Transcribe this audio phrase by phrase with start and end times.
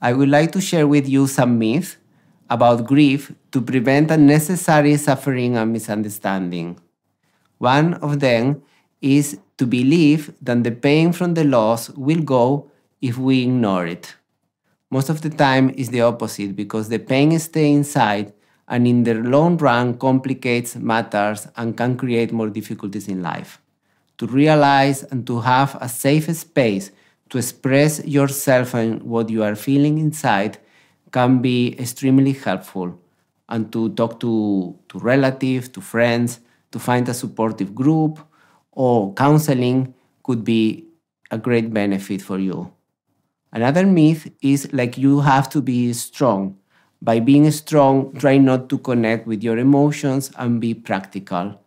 [0.00, 1.96] I would like to share with you some myths
[2.50, 6.78] about grief to prevent unnecessary suffering and misunderstanding.
[7.58, 8.62] One of them
[9.00, 12.70] is to believe that the pain from the loss will go
[13.00, 14.14] if we ignore it.
[14.90, 18.32] Most of the time is the opposite because the pain stays inside
[18.68, 23.60] and in the long run complicates matters and can create more difficulties in life.
[24.18, 26.90] To realize and to have a safe space
[27.30, 30.58] to express yourself and what you are feeling inside
[31.12, 32.98] can be extremely helpful
[33.48, 36.40] and to talk to, to relatives, to friends,
[36.72, 38.18] to find a supportive group
[38.72, 40.86] or counseling could be
[41.30, 42.72] a great benefit for you.
[43.52, 46.58] Another myth is like you have to be strong.
[47.00, 51.60] By being strong, try not to connect with your emotions and be practical.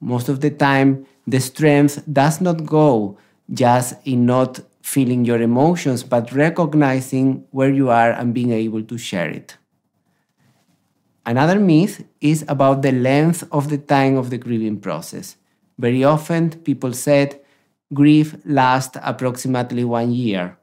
[0.00, 3.18] Most of the time, the strength does not go
[3.52, 8.98] just in not feeling your emotions, but recognizing where you are and being able to
[8.98, 9.56] share it.
[11.24, 15.36] Another myth is about the length of the time of the grieving process.
[15.78, 17.40] Very often, people said
[17.94, 20.58] grief lasts approximately one year.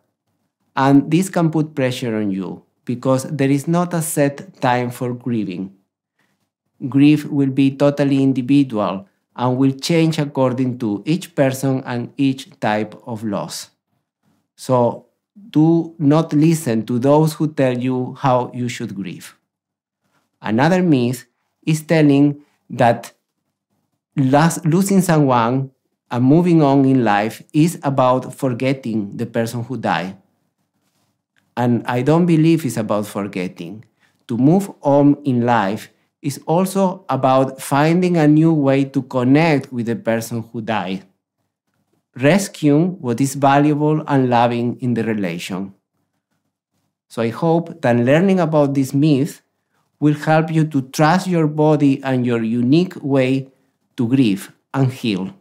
[0.75, 5.13] And this can put pressure on you because there is not a set time for
[5.13, 5.75] grieving.
[6.89, 12.95] Grief will be totally individual and will change according to each person and each type
[13.05, 13.69] of loss.
[14.59, 15.05] So
[15.51, 19.37] do not listen to those who tell you how you should grieve.
[20.41, 21.25] Another myth
[21.65, 23.13] is telling that
[24.17, 25.71] losing someone
[26.11, 30.17] and moving on in life is about forgetting the person who died.
[31.55, 33.85] And I don't believe it's about forgetting.
[34.27, 35.89] To move on in life
[36.21, 41.05] is also about finding a new way to connect with the person who died,
[42.21, 45.73] rescuing what is valuable and loving in the relation.
[47.07, 49.41] So I hope that learning about this myth
[49.99, 53.49] will help you to trust your body and your unique way
[53.97, 55.33] to grieve and heal.